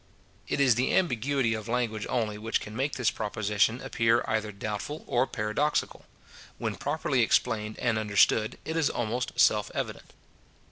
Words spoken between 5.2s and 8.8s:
paradoxical. When properly explained and understood, it